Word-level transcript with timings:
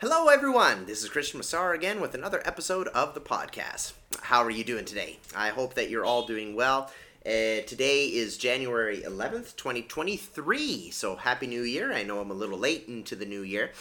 Hello, 0.00 0.28
everyone. 0.28 0.86
This 0.86 1.02
is 1.02 1.10
Christian 1.10 1.40
Massar 1.40 1.74
again 1.74 2.00
with 2.00 2.14
another 2.14 2.40
episode 2.46 2.88
of 2.88 3.12
the 3.12 3.20
podcast. 3.20 3.92
How 4.22 4.42
are 4.42 4.50
you 4.50 4.64
doing 4.64 4.86
today? 4.86 5.18
I 5.36 5.50
hope 5.50 5.74
that 5.74 5.90
you're 5.90 6.06
all 6.06 6.26
doing 6.26 6.54
well. 6.54 6.90
Uh, 7.26 7.60
today 7.66 8.06
is 8.06 8.38
January 8.38 9.02
11th, 9.02 9.56
2023. 9.56 10.90
So, 10.90 11.16
Happy 11.16 11.46
New 11.46 11.60
Year. 11.60 11.92
I 11.92 12.02
know 12.02 12.18
I'm 12.18 12.30
a 12.30 12.34
little 12.34 12.56
late 12.56 12.86
into 12.88 13.14
the 13.14 13.26
new 13.26 13.42
year. 13.42 13.72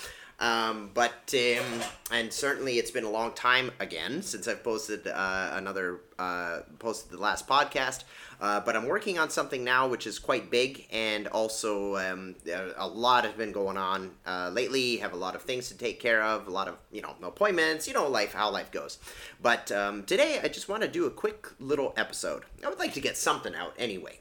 Um, 0.42 0.90
but, 0.94 1.34
um, 1.34 1.82
and 2.12 2.34
certainly 2.34 2.80
it's 2.80 2.92
been 2.92 3.06
a 3.06 3.10
long 3.10 3.32
time 3.32 3.72
again 3.80 4.22
since 4.22 4.46
I've 4.46 4.62
posted 4.62 5.08
uh, 5.08 5.52
another, 5.54 6.02
uh, 6.20 6.60
posted 6.78 7.12
the 7.12 7.18
last 7.18 7.48
podcast. 7.48 8.04
Uh, 8.42 8.60
but 8.62 8.76
I'm 8.76 8.88
working 8.88 9.20
on 9.20 9.30
something 9.30 9.64
now 9.66 9.88
which 9.88 10.08
is 10.08 10.18
quite 10.18 10.50
big, 10.50 10.88
and 10.92 11.28
also 11.28 11.98
um, 11.98 12.36
a 12.78 12.88
lot 12.88 13.26
has 13.26 13.34
been 13.34 13.52
going 13.52 13.76
on 13.76 14.12
uh, 14.26 14.50
lately. 14.54 14.98
Have 14.98 15.12
a 15.14 15.18
lot 15.18 15.36
of 15.36 15.42
things 15.42 15.68
to 15.70 15.78
take 15.78 16.00
care 16.00 16.24
of, 16.24 16.48
a 16.48 16.52
lot 16.52 16.68
of 16.68 16.76
you 16.92 17.02
know 17.02 17.16
appointments, 17.22 17.88
you 17.88 17.94
know 17.94 18.08
life 18.08 18.34
how 18.34 18.50
life 18.50 18.72
goes. 18.72 18.98
But 19.42 19.72
um, 19.74 20.04
today 20.04 20.40
I 20.42 20.48
just 20.48 20.70
want 20.70 20.84
to 20.84 20.88
do 20.88 21.06
a 21.06 21.12
quick 21.12 21.48
little 21.60 21.94
episode. 21.98 22.44
I 22.64 22.70
would 22.70 22.80
like 22.80 22.94
to 22.94 23.02
get 23.02 23.18
something 23.18 23.54
out 23.56 23.74
anyway. 23.78 24.20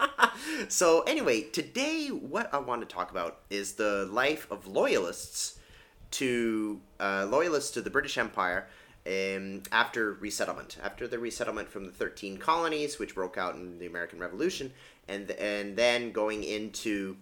so 0.68 1.02
anyway, 1.02 1.42
today 1.42 2.08
what 2.08 2.52
I 2.54 2.58
want 2.58 2.80
to 2.80 2.86
talk 2.86 3.10
about 3.10 3.40
is 3.50 3.74
the 3.74 4.08
life 4.10 4.46
of 4.50 4.66
loyalists 4.66 5.58
to 6.12 6.80
uh, 6.98 7.26
loyalists 7.28 7.70
to 7.72 7.82
the 7.82 7.90
British 7.90 8.16
Empire 8.16 8.68
um, 9.06 9.62
after 9.72 10.12
resettlement, 10.14 10.78
after 10.82 11.08
the 11.08 11.18
resettlement 11.18 11.68
from 11.68 11.86
the 11.86 11.92
13 11.92 12.38
colonies, 12.38 12.98
which 12.98 13.14
broke 13.14 13.38
out 13.38 13.54
in 13.54 13.78
the 13.78 13.86
American 13.86 14.18
Revolution, 14.18 14.72
and, 15.08 15.30
and 15.32 15.76
then 15.76 16.12
going 16.12 16.44
into 16.44 17.16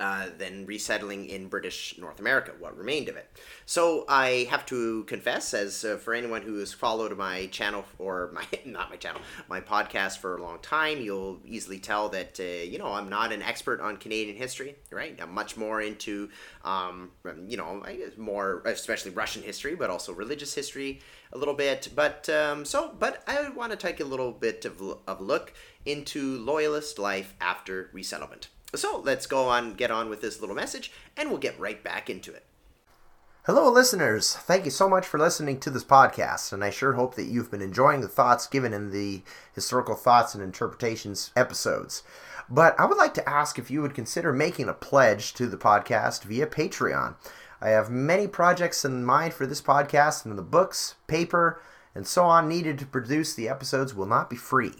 uh, 0.00 0.26
then 0.38 0.64
resettling 0.66 1.26
in 1.26 1.48
British 1.48 1.96
North 1.98 2.18
America, 2.18 2.52
what 2.58 2.76
remained 2.76 3.08
of 3.08 3.16
it. 3.16 3.30
So 3.66 4.06
I 4.08 4.48
have 4.50 4.64
to 4.66 5.04
confess, 5.04 5.52
as 5.52 5.84
uh, 5.84 5.98
for 5.98 6.14
anyone 6.14 6.42
who 6.42 6.58
has 6.58 6.72
followed 6.72 7.16
my 7.16 7.46
channel 7.46 7.84
or 7.98 8.30
my 8.34 8.44
not 8.64 8.90
my 8.90 8.96
channel, 8.96 9.20
my 9.48 9.60
podcast 9.60 10.18
for 10.18 10.36
a 10.36 10.42
long 10.42 10.58
time, 10.60 11.00
you'll 11.00 11.40
easily 11.44 11.78
tell 11.78 12.08
that 12.08 12.40
uh, 12.40 12.42
you 12.42 12.78
know 12.78 12.92
I'm 12.92 13.08
not 13.08 13.32
an 13.32 13.42
expert 13.42 13.80
on 13.80 13.98
Canadian 13.98 14.36
history, 14.36 14.74
right? 14.90 15.16
I'm 15.20 15.34
much 15.34 15.56
more 15.56 15.82
into 15.82 16.30
um, 16.64 17.10
you 17.46 17.56
know 17.56 17.84
more 18.16 18.62
especially 18.64 19.10
Russian 19.10 19.42
history, 19.42 19.74
but 19.74 19.90
also 19.90 20.12
religious 20.12 20.54
history 20.54 21.00
a 21.32 21.38
little 21.38 21.54
bit. 21.54 21.90
But 21.94 22.28
um, 22.30 22.64
so, 22.64 22.94
but 22.98 23.22
I 23.26 23.50
want 23.50 23.72
to 23.72 23.76
take 23.76 24.00
a 24.00 24.04
little 24.04 24.32
bit 24.32 24.64
of 24.64 24.80
of 25.06 25.20
look 25.20 25.52
into 25.84 26.38
loyalist 26.38 26.98
life 26.98 27.34
after 27.40 27.90
resettlement. 27.92 28.48
So 28.74 29.00
let's 29.04 29.26
go 29.26 29.48
on, 29.48 29.74
get 29.74 29.90
on 29.90 30.08
with 30.08 30.20
this 30.20 30.40
little 30.40 30.56
message, 30.56 30.92
and 31.16 31.28
we'll 31.28 31.38
get 31.38 31.58
right 31.58 31.82
back 31.82 32.08
into 32.08 32.32
it. 32.32 32.44
Hello, 33.44 33.70
listeners. 33.70 34.36
Thank 34.36 34.66
you 34.66 34.70
so 34.70 34.88
much 34.88 35.06
for 35.06 35.18
listening 35.18 35.58
to 35.60 35.70
this 35.70 35.82
podcast, 35.82 36.52
and 36.52 36.62
I 36.62 36.70
sure 36.70 36.92
hope 36.92 37.14
that 37.14 37.24
you've 37.24 37.50
been 37.50 37.62
enjoying 37.62 38.00
the 38.02 38.06
thoughts 38.06 38.46
given 38.46 38.72
in 38.72 38.90
the 38.90 39.22
historical 39.54 39.94
thoughts 39.94 40.34
and 40.34 40.44
interpretations 40.44 41.32
episodes. 41.34 42.02
But 42.48 42.78
I 42.78 42.84
would 42.84 42.98
like 42.98 43.14
to 43.14 43.28
ask 43.28 43.58
if 43.58 43.70
you 43.70 43.80
would 43.80 43.94
consider 43.94 44.32
making 44.32 44.68
a 44.68 44.74
pledge 44.74 45.34
to 45.34 45.46
the 45.46 45.56
podcast 45.56 46.24
via 46.24 46.46
Patreon. 46.46 47.14
I 47.62 47.70
have 47.70 47.90
many 47.90 48.28
projects 48.28 48.84
in 48.84 49.04
mind 49.04 49.34
for 49.34 49.46
this 49.46 49.62
podcast, 49.62 50.26
and 50.26 50.36
the 50.36 50.42
books, 50.42 50.96
paper, 51.06 51.62
and 51.94 52.06
so 52.06 52.24
on 52.24 52.48
needed 52.48 52.78
to 52.78 52.86
produce 52.86 53.34
the 53.34 53.48
episodes 53.48 53.94
will 53.94 54.06
not 54.06 54.30
be 54.30 54.36
free. 54.36 54.74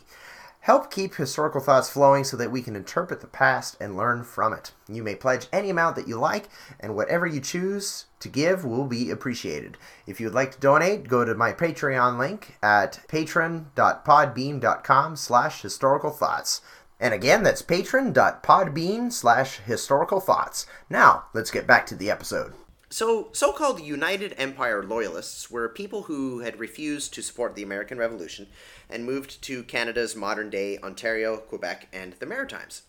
Help 0.61 0.91
keep 0.91 1.15
historical 1.15 1.63
thoughts 1.63 1.89
flowing 1.89 2.23
so 2.23 2.37
that 2.37 2.51
we 2.51 2.61
can 2.61 2.77
interpret 2.77 3.23
the 3.23 3.27
past 3.27 3.79
and 3.81 3.97
learn 3.97 4.25
from 4.25 4.53
it. 4.53 4.73
You 4.89 5.03
may 5.03 5.15
pledge 5.15 5.47
any 5.53 5.71
amount 5.71 5.97
that 5.97 6.07
you 6.07 6.19
like, 6.19 6.51
and 6.79 6.95
whatever 6.95 7.27
you 7.27 7.41
choose 7.41 8.05
to 8.21 8.29
give 8.29 8.63
will 8.63 8.85
be 8.85 9.11
appreciated. 9.11 9.79
If 10.07 10.21
you 10.21 10.27
would 10.27 10.35
like 10.35 10.53
to 10.53 10.61
donate, 10.61 11.09
go 11.09 11.25
to 11.25 11.35
my 11.35 11.55
Patreon 11.55 12.19
link 12.19 12.59
at 12.63 13.01
patron.podbean.com 13.09 15.17
slash 15.17 15.63
historical 15.63 16.11
thoughts. 16.11 16.61
And 17.01 17.15
again, 17.15 17.43
that's 17.43 17.63
patron.podbean 17.63 19.13
slash 19.13 19.61
historical 19.61 20.21
thoughts. 20.21 20.67
Now, 20.91 21.25
let's 21.33 21.51
get 21.51 21.67
back 21.67 21.87
to 21.87 21.95
the 21.95 22.11
episode. 22.11 22.53
So, 22.93 23.29
so 23.33 23.53
called 23.53 23.81
United 23.81 24.35
Empire 24.37 24.83
Loyalists 24.83 25.49
were 25.49 25.69
people 25.69 26.03
who 26.03 26.41
had 26.41 26.59
refused 26.59 27.15
to 27.15 27.23
support 27.23 27.55
the 27.55 27.63
American 27.63 27.99
Revolution 27.99 28.49
and 28.89 29.05
moved 29.05 29.41
to 29.43 29.63
Canada's 29.63 30.17
modern 30.17 30.51
day 30.51 30.77
Ontario, 30.79 31.37
Quebec, 31.37 31.87
and 31.93 32.15
the 32.15 32.27
Maritimes. 32.27 32.83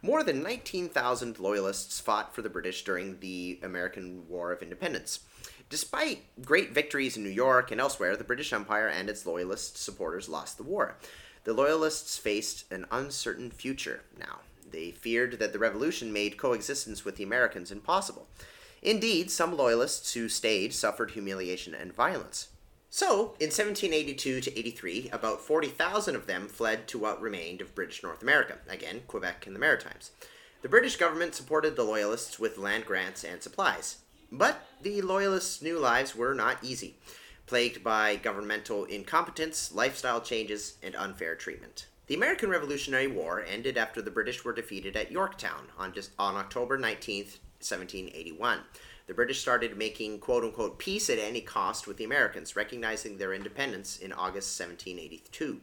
More 0.00 0.22
than 0.22 0.44
19,000 0.44 1.40
Loyalists 1.40 1.98
fought 1.98 2.36
for 2.36 2.42
the 2.42 2.48
British 2.48 2.84
during 2.84 3.18
the 3.18 3.58
American 3.64 4.28
War 4.28 4.52
of 4.52 4.62
Independence. 4.62 5.20
Despite 5.68 6.22
great 6.44 6.72
victories 6.72 7.16
in 7.16 7.24
New 7.24 7.28
York 7.28 7.72
and 7.72 7.80
elsewhere, 7.80 8.14
the 8.14 8.22
British 8.22 8.52
Empire 8.52 8.86
and 8.86 9.10
its 9.10 9.26
Loyalist 9.26 9.76
supporters 9.76 10.28
lost 10.28 10.56
the 10.56 10.62
war. 10.62 10.98
The 11.42 11.52
Loyalists 11.52 12.16
faced 12.16 12.70
an 12.70 12.86
uncertain 12.92 13.50
future 13.50 14.02
now. 14.16 14.38
They 14.70 14.92
feared 14.92 15.40
that 15.40 15.52
the 15.52 15.58
revolution 15.58 16.12
made 16.12 16.36
coexistence 16.36 17.04
with 17.04 17.16
the 17.16 17.24
Americans 17.24 17.72
impossible. 17.72 18.28
Indeed, 18.82 19.30
some 19.30 19.56
Loyalists 19.56 20.14
who 20.14 20.28
stayed 20.28 20.74
suffered 20.74 21.12
humiliation 21.12 21.74
and 21.74 21.92
violence. 21.92 22.48
So, 22.88 23.34
in 23.40 23.48
1782 23.48 24.40
to 24.40 24.58
83, 24.58 25.10
about 25.12 25.40
40,000 25.40 26.14
of 26.16 26.26
them 26.26 26.48
fled 26.48 26.86
to 26.88 26.98
what 26.98 27.20
remained 27.20 27.60
of 27.60 27.74
British 27.74 28.02
North 28.02 28.22
America, 28.22 28.58
again, 28.68 29.02
Quebec 29.06 29.46
and 29.46 29.54
the 29.54 29.60
Maritimes. 29.60 30.12
The 30.62 30.68
British 30.68 30.96
government 30.96 31.34
supported 31.34 31.76
the 31.76 31.84
Loyalists 31.84 32.38
with 32.38 32.58
land 32.58 32.86
grants 32.86 33.22
and 33.22 33.42
supplies. 33.42 33.98
But 34.32 34.66
the 34.82 35.02
Loyalists' 35.02 35.62
new 35.62 35.78
lives 35.78 36.16
were 36.16 36.34
not 36.34 36.62
easy, 36.62 36.96
plagued 37.46 37.84
by 37.84 38.16
governmental 38.16 38.84
incompetence, 38.84 39.72
lifestyle 39.72 40.20
changes, 40.20 40.76
and 40.82 40.96
unfair 40.96 41.34
treatment. 41.34 41.86
The 42.06 42.14
American 42.14 42.50
Revolutionary 42.50 43.08
War 43.08 43.44
ended 43.46 43.76
after 43.76 44.00
the 44.00 44.10
British 44.10 44.44
were 44.44 44.52
defeated 44.52 44.96
at 44.96 45.12
Yorktown 45.12 45.68
on, 45.76 45.92
just, 45.92 46.12
on 46.18 46.36
October 46.36 46.78
19th, 46.78 47.38
1781. 47.60 48.60
The 49.06 49.14
British 49.14 49.40
started 49.40 49.76
making 49.76 50.18
quote 50.18 50.42
unquote 50.42 50.78
peace 50.78 51.08
at 51.08 51.18
any 51.18 51.40
cost 51.40 51.86
with 51.86 51.96
the 51.96 52.04
Americans, 52.04 52.56
recognizing 52.56 53.18
their 53.18 53.32
independence 53.32 53.98
in 53.98 54.12
August 54.12 54.58
1782. 54.58 55.60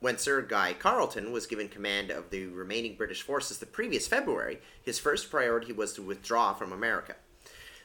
When 0.00 0.18
Sir 0.18 0.42
Guy 0.42 0.74
Carleton 0.74 1.32
was 1.32 1.46
given 1.46 1.68
command 1.68 2.10
of 2.10 2.30
the 2.30 2.46
remaining 2.46 2.96
British 2.96 3.22
forces 3.22 3.58
the 3.58 3.66
previous 3.66 4.08
February, 4.08 4.60
his 4.82 4.98
first 4.98 5.30
priority 5.30 5.72
was 5.72 5.92
to 5.94 6.02
withdraw 6.02 6.54
from 6.54 6.72
America. 6.72 7.16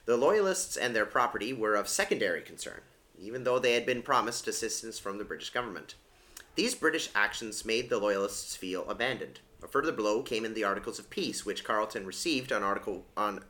The 0.06 0.18
Loyalists 0.18 0.76
and 0.78 0.96
their 0.96 1.06
property 1.06 1.54
were 1.54 1.76
of 1.76 1.88
secondary 1.88 2.42
concern, 2.42 2.82
even 3.20 3.44
though 3.44 3.60
they 3.60 3.74
had 3.74 3.86
been 3.86 4.02
promised 4.02 4.48
assistance 4.48 4.98
from 4.98 5.20
the 5.20 5.26
British 5.26 5.52
government. 5.52 5.96
These 6.56 6.76
British 6.76 7.10
actions 7.14 7.66
made 7.66 7.90
the 7.90 8.00
Loyalists 8.00 8.56
feel 8.56 8.90
abandoned. 8.90 9.42
A 9.64 9.68
further 9.68 9.92
blow 9.92 10.22
came 10.22 10.46
in 10.46 10.54
the 10.54 10.64
Articles 10.64 11.00
of 11.00 11.10
Peace, 11.10 11.46
which 11.46 11.64
Carleton 11.64 12.06
received 12.06 12.52
on 12.52 12.62
article 12.62 13.06
on 13.18 13.44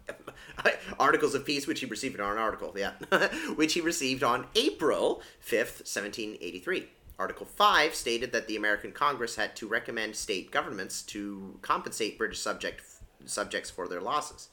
Articles 0.99 1.35
of 1.35 1.45
Peace, 1.45 1.67
which 1.67 1.81
he 1.81 1.85
received 1.85 2.19
on 2.19 2.31
an 2.31 2.37
article, 2.37 2.73
yeah, 2.77 2.93
which 3.55 3.73
he 3.73 3.81
received 3.81 4.23
on 4.23 4.47
April 4.55 5.21
fifth, 5.39 5.85
seventeen 5.85 6.37
eighty-three. 6.39 6.87
Article 7.19 7.47
5 7.47 7.95
stated 7.95 8.31
that 8.31 8.47
the 8.47 8.55
American 8.55 8.91
Congress 8.91 9.37
had 9.37 9.55
to 9.55 9.67
recommend 9.67 10.15
state 10.15 10.51
governments 10.51 11.01
to 11.01 11.57
compensate 11.63 12.17
British 12.17 12.39
subject, 12.39 12.83
subjects 13.25 13.71
for 13.71 13.87
their 13.87 14.01
losses. 14.01 14.49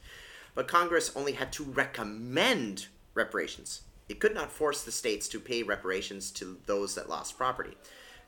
But 0.55 0.67
Congress 0.67 1.11
only 1.15 1.33
had 1.33 1.51
to 1.53 1.63
recommend 1.63 2.87
reparations. 3.13 3.81
It 4.09 4.19
could 4.19 4.33
not 4.33 4.51
force 4.51 4.81
the 4.81 4.91
states 4.91 5.27
to 5.29 5.39
pay 5.39 5.61
reparations 5.61 6.31
to 6.31 6.57
those 6.65 6.95
that 6.95 7.09
lost 7.09 7.37
property. 7.37 7.77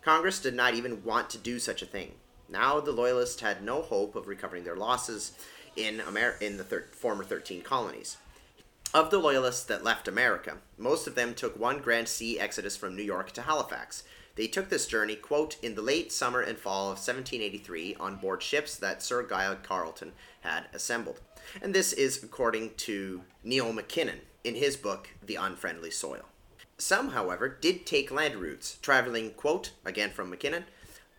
Congress 0.04 0.40
did 0.40 0.54
not 0.54 0.76
even 0.76 1.04
want 1.04 1.30
to 1.32 1.38
do 1.40 1.58
such 1.58 1.82
a 1.82 1.88
thing. 1.88 2.14
Now 2.50 2.80
the 2.80 2.91
Loyalists 2.91 3.41
had 3.41 3.63
no 3.63 3.81
hope 3.81 4.16
of 4.16 4.28
recovering 4.28 4.63
their 4.63 4.75
losses 4.75 5.34
in, 5.75 6.02
Amer- 6.08 6.38
in 6.41 6.58
the 6.58 6.63
thir- 6.63 6.88
former 6.91 7.24
13 7.24 7.62
colonies. 7.62 8.18
Of 8.94 9.09
the 9.12 9.19
Loyalists 9.19 9.66
that 9.66 9.84
left 9.84 10.07
America, 10.07 10.57
most 10.77 11.07
of 11.07 11.16
them 11.16 11.33
took 11.33 11.60
one 11.60 11.80
grand 11.80 12.07
sea 12.07 12.39
exodus 12.39 12.77
from 12.77 12.95
New 12.95 13.04
York 13.04 13.31
to 13.33 13.42
Halifax. 13.42 14.04
They 14.36 14.48
took 14.48 14.69
this 14.69 14.88
journey, 14.88 15.16
quote, 15.16 15.57
in 15.62 15.75
the 15.75 15.81
late 15.81 16.12
summer 16.12 16.42
and 16.42 16.57
fall 16.57 16.86
of 16.86 16.98
1783 16.98 17.95
on 18.00 18.16
board 18.16 18.42
ships 18.42 18.75
that 18.77 19.04
Sir 19.04 19.24
Guy 19.24 19.54
Carleton 19.63 20.13
had 20.42 20.66
assembled. 20.74 21.19
And 21.62 21.74
this 21.74 21.92
is 21.92 22.24
according 22.24 22.75
to 22.75 23.24
Neil 23.44 23.74
MacKinnon 23.74 24.22
in 24.44 24.56
his 24.56 24.77
book, 24.77 25.10
The 25.25 25.36
Unfriendly 25.36 25.92
Soil. 25.92 26.25
Some, 26.77 27.10
however, 27.10 27.50
did 27.50 27.86
take 27.86 28.12
land 28.12 28.36
routes, 28.36 28.77
traveling, 28.81 29.31
quote, 29.31 29.72
again 29.83 30.12
from 30.12 30.30
MacKinnon, 30.30 30.66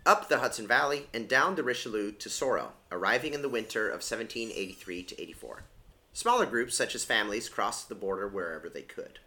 up 0.07 0.29
the 0.29 0.39
Hudson 0.39 0.67
Valley 0.67 1.07
and 1.13 1.29
down 1.29 1.55
the 1.55 1.63
Richelieu 1.63 2.13
to 2.13 2.29
Sorel, 2.29 2.73
arriving 2.91 3.35
in 3.35 3.43
the 3.43 3.49
winter 3.49 3.87
of 3.87 4.03
1783 4.03 5.03
to 5.05 5.21
84. 5.21 5.63
Smaller 6.13 6.47
groups, 6.47 6.77
such 6.77 6.95
as 6.95 7.05
families, 7.05 7.49
crossed 7.49 7.89
the 7.89 7.95
border 7.95 8.27
wherever 8.27 8.69
they 8.69 8.83
could. 8.83 9.19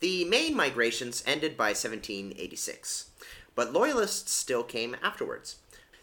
The 0.00 0.24
main 0.24 0.54
migrations 0.54 1.22
ended 1.26 1.56
by 1.56 1.68
1786, 1.68 3.10
but 3.54 3.72
Loyalists 3.72 4.32
still 4.32 4.62
came 4.62 4.96
afterwards. 5.02 5.56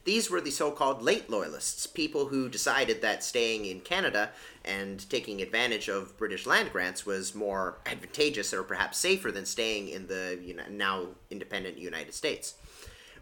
These 0.05 0.29
were 0.29 0.41
the 0.41 0.51
so 0.51 0.71
called 0.71 1.01
late 1.01 1.29
Loyalists, 1.29 1.87
people 1.87 2.25
who 2.25 2.49
decided 2.49 3.01
that 3.01 3.23
staying 3.23 3.65
in 3.65 3.79
Canada 3.79 4.31
and 4.65 5.09
taking 5.09 5.41
advantage 5.41 5.87
of 5.87 6.17
British 6.17 6.45
land 6.45 6.73
grants 6.73 7.05
was 7.05 7.33
more 7.33 7.77
advantageous 7.85 8.53
or 8.53 8.63
perhaps 8.63 8.97
safer 8.97 9.31
than 9.31 9.45
staying 9.45 9.87
in 9.87 10.07
the 10.07 10.37
now 10.69 11.07
independent 11.29 11.77
United 11.77 12.13
States. 12.13 12.55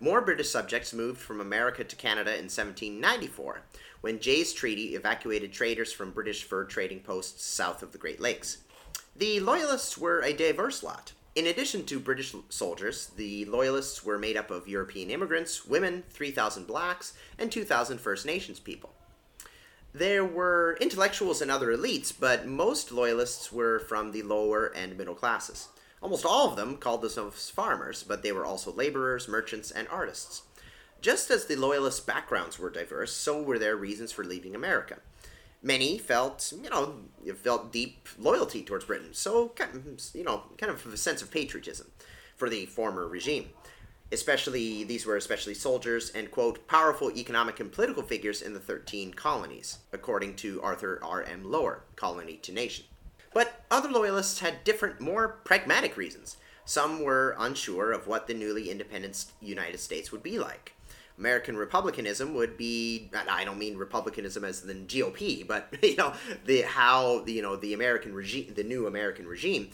More 0.04 0.20
British 0.22 0.50
subjects 0.50 0.94
moved 0.94 1.22
from 1.22 1.40
America 1.40 1.84
to 1.84 1.96
Canada 1.96 2.32
in 2.32 2.46
1794, 2.46 3.62
when 4.02 4.20
Jay's 4.20 4.52
Treaty 4.52 4.96
evacuated 4.96 5.54
traders 5.54 5.94
from 5.94 6.10
British 6.10 6.44
fur 6.44 6.64
trading 6.64 7.02
posts 7.02 7.46
south 7.46 7.84
of 7.84 7.92
the 7.92 8.00
Great 8.00 8.20
Lakes. 8.20 8.64
The 9.16 9.40
Loyalists 9.40 10.00
were 10.00 10.24
a 10.24 10.34
diverse 10.34 10.82
lot. 10.82 11.14
In 11.36 11.46
addition 11.46 11.86
to 11.86 12.00
British 12.00 12.34
soldiers, 12.50 13.12
the 13.16 13.46
Loyalists 13.46 14.04
were 14.04 14.18
made 14.18 14.38
up 14.38 14.50
of 14.50 14.68
European 14.68 15.12
immigrants, 15.12 15.68
women, 15.68 16.02
3,000 16.10 16.66
blacks, 16.66 17.14
and 17.38 17.52
2,000 17.52 18.00
First 18.00 18.26
Nations 18.26 18.60
people. 18.60 18.96
There 19.94 20.26
were 20.26 20.80
intellectuals 20.82 21.44
and 21.44 21.52
other 21.52 21.78
elites, 21.78 22.12
but 22.18 22.48
most 22.48 22.92
Loyalists 22.92 23.52
were 23.52 23.78
from 23.78 24.14
the 24.14 24.24
lower 24.24 24.66
and 24.66 24.98
middle 24.98 25.14
classes. 25.14 25.68
Almost 26.02 26.26
all 26.26 26.50
of 26.50 26.56
them 26.56 26.78
called 26.78 27.02
themselves 27.02 27.50
farmers, 27.50 28.04
but 28.04 28.24
they 28.24 28.32
were 28.32 28.46
also 28.46 28.72
laborers, 28.72 29.28
merchants, 29.28 29.72
and 29.72 29.88
artists. 29.90 30.44
Just 31.00 31.32
as 31.32 31.46
the 31.46 31.56
Loyalist 31.56 32.06
backgrounds 32.06 32.60
were 32.60 32.70
diverse, 32.70 33.14
so 33.14 33.42
were 33.42 33.60
their 33.60 33.76
reasons 33.76 34.12
for 34.12 34.24
leaving 34.24 34.56
America 34.56 34.98
many 35.62 35.98
felt, 35.98 36.54
you 36.62 36.70
know, 36.70 36.96
felt 37.36 37.72
deep 37.72 38.08
loyalty 38.18 38.64
towards 38.64 38.86
Britain. 38.86 39.14
So, 39.14 39.50
kind 39.50 39.76
of, 39.76 40.16
you 40.16 40.24
know, 40.24 40.44
kind 40.58 40.72
of 40.72 40.86
a 40.86 40.98
sense 40.98 41.22
of 41.22 41.32
patriotism 41.32 41.92
for 42.36 42.50
the 42.50 42.66
former 42.66 43.08
regime. 43.08 43.50
Especially, 44.12 44.84
these 44.84 45.06
were 45.06 45.16
especially 45.16 45.54
soldiers 45.54 46.10
and, 46.10 46.32
quote, 46.32 46.68
powerful 46.68 47.12
economic 47.12 47.60
and 47.60 47.72
political 47.72 48.04
figures 48.04 48.42
in 48.42 48.54
the 48.54 48.60
13 48.60 49.14
colonies, 49.14 49.78
according 49.94 50.36
to 50.38 50.62
Arthur 50.62 51.00
R.M. 51.02 51.50
Lower, 51.50 51.84
Colony 51.96 52.36
to 52.38 52.52
Nation. 52.52 52.86
But 53.34 53.64
other 53.72 53.90
loyalists 53.90 54.40
had 54.40 54.64
different, 54.64 55.00
more 55.00 55.40
pragmatic 55.46 55.96
reasons. 55.98 56.38
Some 56.66 57.04
were 57.04 57.36
unsure 57.40 57.92
of 57.92 58.08
what 58.08 58.28
the 58.28 58.34
newly 58.34 58.70
independent 58.70 59.26
United 59.42 59.80
States 59.80 60.12
would 60.12 60.24
be 60.24 60.38
like. 60.38 60.74
American 61.18 61.56
republicanism 61.56 62.34
would 62.34 62.58
be 62.58 63.10
I 63.14 63.44
don't 63.44 63.60
mean 63.60 63.78
republicanism 63.78 64.44
as 64.44 64.62
the 64.62 64.74
GOP, 64.74 65.46
but 65.46 65.68
you 65.84 65.96
know 65.96 66.14
the 66.46 66.62
how 66.62 67.20
the 67.20 67.34
you 67.34 67.42
know 67.42 67.56
the 67.56 67.74
American 67.74 68.14
regime 68.14 68.54
the 68.56 68.64
new 68.64 68.88
American 68.88 69.28
regime 69.28 69.70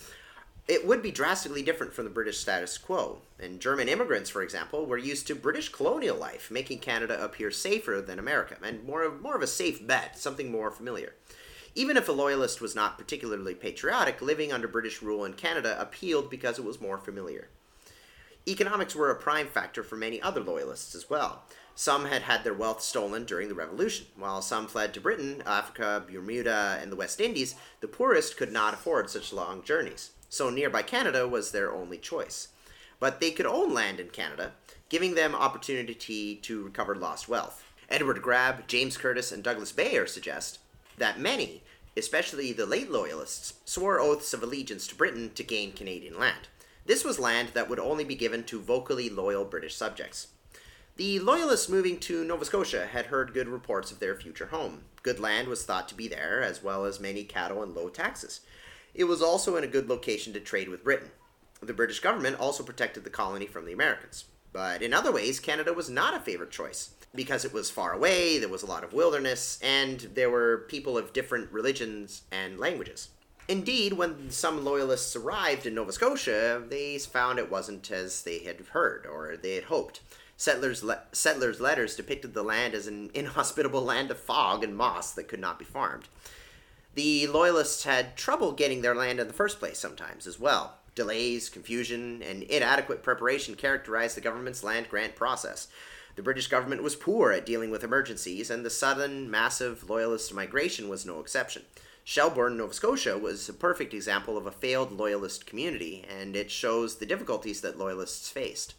it 0.68 0.86
would 0.86 1.01
be 1.01 1.12
drastically 1.12 1.62
different 1.62 1.94
from 1.94 2.03
the 2.03 2.12
British 2.12 2.39
status 2.39 2.77
quo. 2.77 3.19
And 3.39 3.62
German 3.62 3.88
immigrants, 3.88 4.30
for 4.30 4.42
example, 4.42 4.86
were 4.86 4.98
used 4.98 5.27
to 5.27 5.36
British 5.36 5.69
colonial 5.69 6.18
life, 6.18 6.51
making 6.51 6.80
Canada 6.80 7.24
appear 7.24 7.51
safer 7.51 8.01
than 8.01 8.19
America, 8.19 8.57
and 8.62 8.83
more 8.83 9.03
of, 9.03 9.21
more 9.21 9.36
of 9.36 9.42
a 9.42 9.48
safe 9.48 9.86
bet, 9.86 10.18
something 10.18 10.51
more 10.51 10.69
familiar. 10.69 11.13
Even 11.77 11.95
if 11.95 12.09
a 12.09 12.12
loyalist 12.12 12.59
was 12.59 12.75
not 12.75 12.97
particularly 12.97 13.53
patriotic, 13.53 14.19
living 14.19 14.51
under 14.51 14.68
British 14.68 15.03
rule 15.03 15.24
in 15.24 15.33
Canada 15.33 15.79
appealed 15.79 16.27
because 16.27 16.57
it 16.57 16.65
was 16.65 16.81
more 16.81 16.97
familiar. 16.97 17.50
Economics 18.47 18.95
were 18.95 19.12
a 19.12 19.15
prime 19.15 19.45
factor 19.45 19.83
for 19.83 19.95
many 19.95 20.19
other 20.19 20.41
loyalists 20.41 20.95
as 20.95 21.07
well. 21.07 21.44
Some 21.75 22.06
had 22.06 22.24
had 22.24 22.44
their 22.44 22.56
wealth 22.56 22.81
stolen 22.81 23.25
during 23.25 23.47
the 23.47 23.53
Revolution. 23.53 24.07
While 24.15 24.41
some 24.41 24.65
fled 24.65 24.91
to 24.95 25.00
Britain, 25.00 25.44
Africa, 25.45 26.03
Bermuda, 26.12 26.79
and 26.81 26.91
the 26.91 26.95
West 26.95 27.21
Indies, 27.21 27.53
the 27.79 27.88
poorest 27.88 28.38
could 28.38 28.51
not 28.51 28.74
afford 28.74 29.12
such 29.12 29.31
long 29.31 29.62
journeys. 29.62 30.09
So 30.29 30.50
nearby 30.50 30.81
Canada 30.81 31.27
was 31.27 31.51
their 31.51 31.71
only 31.71 32.00
choice. 32.00 32.47
But 33.00 33.21
they 33.21 33.29
could 33.29 33.45
own 33.45 33.71
land 33.71 34.00
in 34.00 34.09
Canada, 34.09 34.53
giving 34.89 35.13
them 35.13 35.35
opportunity 35.35 36.38
to 36.38 36.63
recover 36.63 36.95
lost 36.95 37.29
wealth. 37.29 37.63
Edward 37.88 38.24
Grabb, 38.24 38.68
James 38.68 38.97
Curtis, 38.97 39.31
and 39.31 39.44
Douglas 39.44 39.71
Baer 39.71 40.07
suggest 40.07 40.57
that 40.98 41.20
many, 41.20 41.64
especially 41.96 42.52
the 42.52 42.66
late 42.66 42.92
Loyalists, 42.92 43.54
swore 43.66 44.00
oaths 44.00 44.34
of 44.34 44.44
allegiance 44.44 44.88
to 44.88 44.96
Britain 44.96 45.32
to 45.36 45.44
gain 45.44 45.72
Canadian 45.72 46.20
land. 46.20 46.48
This 46.86 47.04
was 47.04 47.20
land 47.20 47.50
that 47.54 47.70
would 47.70 47.80
only 47.80 48.04
be 48.04 48.16
given 48.16 48.44
to 48.46 48.62
vocally 48.62 49.10
loyal 49.10 49.46
British 49.46 49.76
subjects. 49.76 50.28
The 50.96 51.20
Loyalists 51.20 51.70
moving 51.70 52.00
to 52.00 52.24
Nova 52.24 52.46
Scotia 52.46 52.88
had 52.88 53.08
heard 53.08 53.34
good 53.34 53.48
reports 53.48 53.92
of 53.92 54.00
their 54.00 54.16
future 54.16 54.48
home. 54.48 54.86
Good 55.04 55.20
land 55.20 55.48
was 55.48 55.64
thought 55.64 55.88
to 55.90 55.96
be 55.96 56.08
there, 56.08 56.42
as 56.42 56.64
well 56.64 56.86
as 56.86 57.00
many 57.00 57.24
cattle 57.24 57.62
and 57.62 57.76
low 57.76 57.90
taxes. 57.90 58.42
It 58.96 59.04
was 59.04 59.22
also 59.22 59.58
in 59.58 59.64
a 59.64 59.68
good 59.68 59.90
location 59.90 60.34
to 60.34 60.40
trade 60.40 60.70
with 60.70 60.84
Britain. 60.84 61.12
The 61.62 61.74
British 61.74 62.00
government 62.00 62.40
also 62.40 62.64
protected 62.64 63.04
the 63.04 63.10
colony 63.12 63.46
from 63.46 63.66
the 63.66 63.74
Americans. 63.74 64.26
But 64.57 64.81
in 64.81 64.92
other 64.92 65.12
ways, 65.12 65.39
Canada 65.39 65.71
was 65.71 65.88
not 65.88 66.15
a 66.15 66.19
favorite 66.19 66.50
choice 66.50 66.89
because 67.13 67.45
it 67.45 67.54
was 67.54 67.69
far 67.69 67.94
away, 67.94 68.39
there 68.39 68.50
was 68.50 68.63
a 68.63 68.68
lot 68.68 68.83
of 68.83 68.92
wilderness, 68.92 69.59
and 69.62 70.00
there 70.00 70.31
were 70.31 70.65
people 70.68 70.98
of 70.98 71.13
different 71.13 71.51
religions 71.51 72.24
and 72.31 72.57
languages. 72.57 73.09
Indeed, 73.48 73.94
when 73.94 74.31
some 74.31 74.65
loyalists 74.65 75.15
arrived 75.15 75.68
in 75.68 75.75
Nova 75.75 75.92
Scotia, 75.92 76.63
they 76.68 76.98
found 76.98 77.38
it 77.38 77.51
wasn't 77.51 77.92
as 77.92 78.24
they 78.24 78.39
had 78.39 78.59
heard 78.71 79.06
or 79.06 79.38
they 79.38 79.54
had 79.54 79.65
hoped. 79.65 80.01
Settlers, 80.38 80.83
le- 80.83 81.03
settlers' 81.12 81.62
letters 81.62 81.95
depicted 81.95 82.33
the 82.33 82.42
land 82.42 82.74
as 82.74 82.88
an 82.88 83.12
inhospitable 83.13 83.81
land 83.86 84.10
of 84.10 84.18
fog 84.18 84.63
and 84.63 84.75
moss 84.75 85.12
that 85.12 85.27
could 85.27 85.39
not 85.39 85.60
be 85.60 85.65
farmed. 85.65 86.07
The 86.95 87.27
loyalists 87.27 87.83
had 87.83 88.18
trouble 88.18 88.53
getting 88.53 88.81
their 88.81 88.95
land 88.95 89.19
in 89.19 89.27
the 89.27 89.33
first 89.33 89.60
place 89.60 89.77
sometimes 89.77 90.25
as 90.25 90.39
well. 90.39 90.80
Delays, 90.98 91.48
confusion, 91.48 92.22
and 92.22 92.44
inadequate 92.44 93.04
preparation 93.04 93.56
characterized 93.56 94.18
the 94.18 94.22
government's 94.22 94.64
land 94.64 94.90
grant 94.90 95.16
process. 95.16 95.68
The 96.16 96.24
British 96.24 96.48
government 96.48 96.82
was 96.82 96.96
poor 96.96 97.32
at 97.32 97.46
dealing 97.46 97.70
with 97.70 97.84
emergencies, 97.84 98.50
and 98.50 98.66
the 98.66 98.72
sudden, 98.72 99.30
massive 99.30 99.88
loyalist 99.88 100.34
migration 100.34 100.90
was 100.90 101.06
no 101.06 101.20
exception. 101.20 101.62
Shelburne, 102.04 102.58
Nova 102.58 102.74
Scotia, 102.74 103.18
was 103.18 103.48
a 103.48 103.54
perfect 103.54 103.94
example 103.94 104.38
of 104.38 104.48
a 104.48 104.52
failed 104.52 104.92
loyalist 104.92 105.46
community, 105.46 106.04
and 106.10 106.36
it 106.36 106.50
shows 106.50 106.96
the 106.96 107.06
difficulties 107.06 107.62
that 107.62 107.78
loyalists 107.78 108.30
faced. 108.30 108.74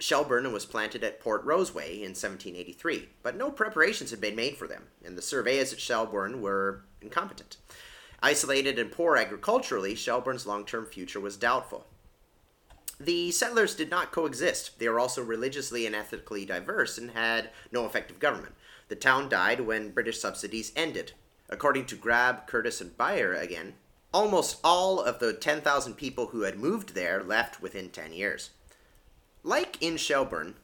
Shelburne 0.00 0.50
was 0.52 0.66
planted 0.66 1.04
at 1.04 1.20
Port 1.20 1.44
Roseway 1.44 1.96
in 1.98 2.16
1783, 2.16 3.10
but 3.22 3.36
no 3.36 3.52
preparations 3.52 4.10
had 4.10 4.20
been 4.20 4.34
made 4.34 4.56
for 4.56 4.66
them, 4.66 4.88
and 5.04 5.16
the 5.16 5.22
surveyors 5.22 5.72
at 5.72 5.80
Shelburne 5.80 6.42
were 6.42 6.82
incompetent. 7.00 7.58
Isolated 8.22 8.78
and 8.78 8.92
poor 8.92 9.16
agriculturally, 9.16 9.94
Shelburne's 9.94 10.46
long 10.46 10.64
term 10.64 10.86
future 10.86 11.20
was 11.20 11.36
doubtful. 11.36 11.86
The 12.98 13.30
settlers 13.30 13.74
did 13.74 13.90
not 13.90 14.12
coexist. 14.12 14.78
They 14.78 14.88
were 14.88 15.00
also 15.00 15.22
religiously 15.22 15.86
and 15.86 15.94
ethnically 15.94 16.44
diverse 16.44 16.98
and 16.98 17.12
had 17.12 17.50
no 17.72 17.86
effective 17.86 18.18
government. 18.18 18.54
The 18.88 18.96
town 18.96 19.28
died 19.28 19.60
when 19.60 19.92
British 19.92 20.20
subsidies 20.20 20.72
ended, 20.76 21.12
According 21.50 21.86
to 21.86 21.96
Grabb, 21.96 22.46
Curtis, 22.46 22.80
and 22.80 22.96
Baer 22.96 23.34
again, 23.34 23.74
almost 24.14 24.60
all 24.62 25.00
of 25.00 25.18
the 25.18 25.32
10,000 25.32 25.94
people 25.94 26.28
who 26.28 26.42
had 26.42 26.56
moved 26.56 26.94
there 26.94 27.24
left 27.24 27.60
within 27.60 27.90
10 27.90 28.12
years. 28.12 28.50
Like 29.42 29.76
in 29.82 29.96
Shelburne, 29.96 30.54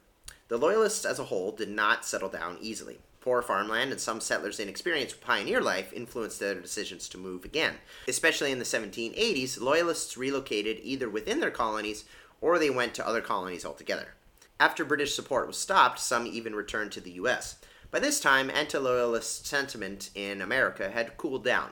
the 0.47 0.57
Loyalists 0.57 1.03
as 1.03 1.19
a 1.19 1.25
whole 1.25 1.51
did 1.51 1.69
not 1.69 2.05
settle 2.05 2.29
down 2.29 2.57
easily. 2.61 2.99
Poor 3.27 3.41
farmland 3.41 3.91
and 3.91 3.99
some 3.99 4.21
settlers' 4.21 4.57
inexperience 4.57 5.11
with 5.11 5.19
pioneer 5.19 5.59
life 5.59 5.91
influenced 5.91 6.39
their 6.39 6.55
decisions 6.55 7.09
to 7.09 7.17
move 7.17 7.43
again. 7.43 7.73
Especially 8.07 8.53
in 8.53 8.59
the 8.59 8.63
1780s, 8.63 9.59
Loyalists 9.59 10.15
relocated 10.15 10.79
either 10.81 11.09
within 11.09 11.41
their 11.41 11.51
colonies 11.51 12.05
or 12.39 12.57
they 12.57 12.69
went 12.69 12.93
to 12.93 13.05
other 13.05 13.19
colonies 13.19 13.65
altogether. 13.65 14.13
After 14.61 14.85
British 14.85 15.13
support 15.13 15.45
was 15.45 15.57
stopped, 15.57 15.99
some 15.99 16.25
even 16.25 16.55
returned 16.55 16.93
to 16.93 17.01
the 17.01 17.11
US. 17.19 17.57
By 17.91 17.99
this 17.99 18.21
time, 18.21 18.49
anti 18.49 18.77
loyalist 18.77 19.45
sentiment 19.45 20.09
in 20.15 20.41
America 20.41 20.89
had 20.89 21.17
cooled 21.17 21.43
down. 21.43 21.71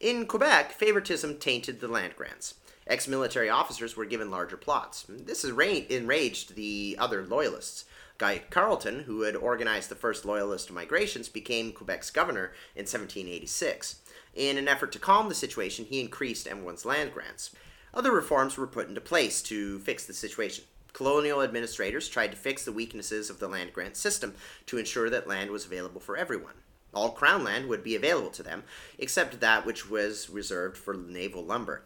In 0.00 0.26
Quebec, 0.26 0.72
favoritism 0.72 1.38
tainted 1.38 1.78
the 1.78 1.86
land 1.86 2.16
grants. 2.16 2.54
Ex 2.88 3.06
military 3.06 3.48
officers 3.48 3.96
were 3.96 4.04
given 4.04 4.32
larger 4.32 4.56
plots. 4.56 5.06
This 5.08 5.44
enraged 5.44 6.56
the 6.56 6.96
other 6.98 7.24
loyalists. 7.24 7.84
Guy 8.22 8.38
Carleton, 8.50 9.00
who 9.00 9.22
had 9.22 9.34
organized 9.34 9.88
the 9.88 9.96
first 9.96 10.24
loyalist 10.24 10.70
migrations, 10.70 11.28
became 11.28 11.72
Quebec's 11.72 12.12
governor 12.12 12.52
in 12.76 12.82
1786. 12.82 13.96
In 14.36 14.56
an 14.56 14.68
effort 14.68 14.92
to 14.92 15.00
calm 15.00 15.28
the 15.28 15.34
situation, 15.34 15.86
he 15.86 16.00
increased 16.00 16.46
everyone's 16.46 16.84
land 16.84 17.12
grants. 17.12 17.50
Other 17.92 18.12
reforms 18.12 18.56
were 18.56 18.68
put 18.68 18.86
into 18.86 19.00
place 19.00 19.42
to 19.42 19.80
fix 19.80 20.06
the 20.06 20.14
situation. 20.14 20.66
Colonial 20.92 21.42
administrators 21.42 22.08
tried 22.08 22.30
to 22.30 22.36
fix 22.36 22.64
the 22.64 22.70
weaknesses 22.70 23.28
of 23.28 23.40
the 23.40 23.48
land 23.48 23.72
grant 23.72 23.96
system 23.96 24.34
to 24.66 24.78
ensure 24.78 25.10
that 25.10 25.26
land 25.26 25.50
was 25.50 25.64
available 25.66 26.00
for 26.00 26.16
everyone. 26.16 26.54
All 26.94 27.10
crown 27.10 27.42
land 27.42 27.66
would 27.66 27.82
be 27.82 27.96
available 27.96 28.30
to 28.30 28.44
them, 28.44 28.62
except 29.00 29.40
that 29.40 29.66
which 29.66 29.90
was 29.90 30.30
reserved 30.30 30.76
for 30.76 30.94
naval 30.94 31.44
lumber. 31.44 31.82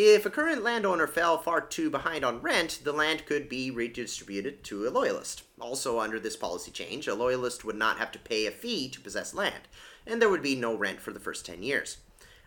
If 0.00 0.24
a 0.24 0.30
current 0.30 0.62
landowner 0.62 1.08
fell 1.08 1.38
far 1.38 1.60
too 1.60 1.90
behind 1.90 2.24
on 2.24 2.40
rent, 2.40 2.82
the 2.84 2.92
land 2.92 3.26
could 3.26 3.48
be 3.48 3.68
redistributed 3.68 4.62
to 4.62 4.86
a 4.86 4.90
loyalist. 4.90 5.42
Also, 5.60 5.98
under 5.98 6.20
this 6.20 6.36
policy 6.36 6.70
change, 6.70 7.08
a 7.08 7.16
loyalist 7.16 7.64
would 7.64 7.74
not 7.74 7.98
have 7.98 8.12
to 8.12 8.20
pay 8.20 8.46
a 8.46 8.52
fee 8.52 8.88
to 8.90 9.00
possess 9.00 9.34
land, 9.34 9.66
and 10.06 10.22
there 10.22 10.28
would 10.28 10.40
be 10.40 10.54
no 10.54 10.72
rent 10.72 11.00
for 11.00 11.12
the 11.12 11.18
first 11.18 11.44
10 11.46 11.64
years. 11.64 11.96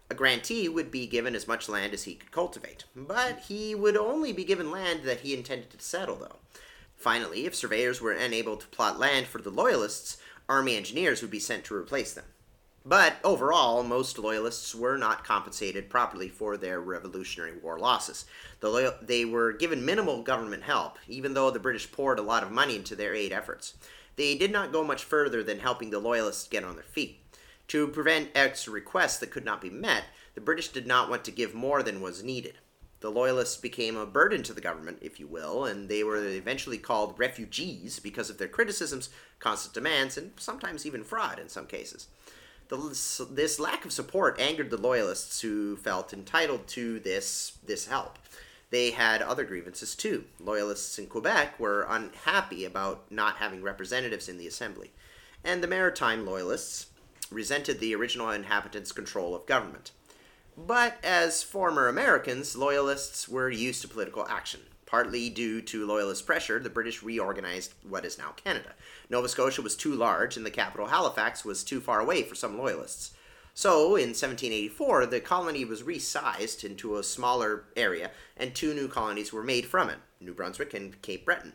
A 0.09 0.15
grantee 0.15 0.69
would 0.69 0.91
be 0.91 1.05
given 1.05 1.35
as 1.35 1.45
much 1.45 1.67
land 1.67 1.93
as 1.93 2.03
he 2.03 2.15
could 2.15 2.31
cultivate, 2.31 2.85
but 2.95 3.39
he 3.39 3.75
would 3.75 3.97
only 3.97 4.31
be 4.31 4.45
given 4.45 4.71
land 4.71 5.03
that 5.03 5.19
he 5.19 5.33
intended 5.33 5.71
to 5.71 5.83
settle, 5.83 6.15
though. 6.15 6.37
Finally, 6.95 7.45
if 7.45 7.53
surveyors 7.53 7.99
were 7.99 8.13
unable 8.13 8.55
to 8.55 8.67
plot 8.67 8.97
land 8.97 9.27
for 9.27 9.41
the 9.41 9.49
Loyalists, 9.49 10.15
army 10.47 10.77
engineers 10.77 11.21
would 11.21 11.31
be 11.31 11.39
sent 11.39 11.65
to 11.65 11.75
replace 11.75 12.13
them. 12.13 12.30
But 12.83 13.17
overall, 13.23 13.83
most 13.83 14.17
Loyalists 14.17 14.73
were 14.73 14.97
not 14.97 15.23
compensated 15.23 15.87
properly 15.87 16.29
for 16.29 16.57
their 16.57 16.81
Revolutionary 16.81 17.55
War 17.57 17.77
losses. 17.77 18.25
The 18.59 18.97
they 19.01 19.23
were 19.23 19.53
given 19.53 19.85
minimal 19.85 20.23
government 20.23 20.63
help, 20.63 20.97
even 21.07 21.35
though 21.35 21.51
the 21.51 21.59
British 21.59 21.91
poured 21.91 22.17
a 22.17 22.23
lot 22.23 22.41
of 22.41 22.51
money 22.51 22.75
into 22.75 22.95
their 22.95 23.13
aid 23.13 23.31
efforts. 23.31 23.75
They 24.15 24.35
did 24.35 24.51
not 24.51 24.71
go 24.71 24.83
much 24.83 25.03
further 25.03 25.43
than 25.43 25.59
helping 25.59 25.91
the 25.91 25.99
Loyalists 25.99 26.47
get 26.47 26.63
on 26.63 26.75
their 26.75 26.83
feet. 26.83 27.19
To 27.67 27.87
prevent 27.87 28.31
extra 28.33 28.73
requests 28.73 29.19
that 29.19 29.31
could 29.31 29.45
not 29.45 29.61
be 29.61 29.69
met, 29.69 30.05
the 30.33 30.41
British 30.41 30.69
did 30.69 30.87
not 30.87 31.09
want 31.09 31.23
to 31.25 31.31
give 31.31 31.53
more 31.53 31.83
than 31.83 32.01
was 32.01 32.23
needed. 32.23 32.57
The 32.99 33.11
Loyalists 33.11 33.57
became 33.57 33.95
a 33.95 34.05
burden 34.05 34.43
to 34.43 34.53
the 34.53 34.61
government, 34.61 34.99
if 35.01 35.19
you 35.19 35.27
will, 35.27 35.65
and 35.65 35.87
they 35.87 36.03
were 36.03 36.17
eventually 36.17 36.77
called 36.77 37.17
refugees 37.17 37.99
because 37.99 38.29
of 38.29 38.37
their 38.37 38.47
criticisms, 38.47 39.09
constant 39.39 39.73
demands, 39.73 40.17
and 40.17 40.31
sometimes 40.37 40.85
even 40.85 41.03
fraud 41.03 41.39
in 41.39 41.47
some 41.47 41.67
cases. 41.67 42.07
The, 42.71 43.27
this 43.29 43.59
lack 43.59 43.83
of 43.83 43.91
support 43.91 44.39
angered 44.39 44.69
the 44.69 44.77
Loyalists 44.77 45.41
who 45.41 45.75
felt 45.75 46.13
entitled 46.13 46.67
to 46.69 47.01
this, 47.01 47.57
this 47.65 47.87
help. 47.87 48.17
They 48.69 48.91
had 48.91 49.21
other 49.21 49.43
grievances 49.43 49.93
too. 49.93 50.23
Loyalists 50.39 50.97
in 50.97 51.07
Quebec 51.07 51.59
were 51.59 51.85
unhappy 51.89 52.63
about 52.63 53.11
not 53.11 53.35
having 53.35 53.61
representatives 53.61 54.29
in 54.29 54.37
the 54.37 54.47
assembly, 54.47 54.91
and 55.43 55.61
the 55.61 55.67
maritime 55.67 56.25
Loyalists 56.25 56.85
resented 57.29 57.81
the 57.81 57.93
original 57.93 58.31
inhabitants' 58.31 58.93
control 58.93 59.35
of 59.35 59.45
government. 59.45 59.91
But 60.57 60.97
as 61.03 61.43
former 61.43 61.89
Americans, 61.89 62.55
Loyalists 62.55 63.27
were 63.27 63.49
used 63.49 63.81
to 63.81 63.89
political 63.89 64.25
action. 64.29 64.61
Partly 64.91 65.29
due 65.29 65.61
to 65.61 65.85
Loyalist 65.85 66.25
pressure, 66.25 66.59
the 66.59 66.69
British 66.69 67.01
reorganized 67.01 67.73
what 67.87 68.03
is 68.03 68.17
now 68.17 68.33
Canada. 68.35 68.73
Nova 69.09 69.29
Scotia 69.29 69.61
was 69.61 69.77
too 69.77 69.95
large, 69.95 70.35
and 70.35 70.45
the 70.45 70.51
capital, 70.51 70.87
Halifax, 70.87 71.45
was 71.45 71.63
too 71.63 71.79
far 71.79 72.01
away 72.01 72.23
for 72.23 72.35
some 72.35 72.57
Loyalists. 72.57 73.13
So, 73.53 73.95
in 73.95 74.09
1784, 74.09 75.05
the 75.05 75.21
colony 75.21 75.63
was 75.63 75.83
resized 75.83 76.65
into 76.65 76.97
a 76.97 77.03
smaller 77.03 77.63
area, 77.77 78.11
and 78.35 78.53
two 78.53 78.73
new 78.73 78.89
colonies 78.89 79.31
were 79.31 79.43
made 79.43 79.65
from 79.65 79.89
it 79.89 79.99
New 80.19 80.33
Brunswick 80.33 80.73
and 80.73 81.01
Cape 81.01 81.23
Breton. 81.23 81.53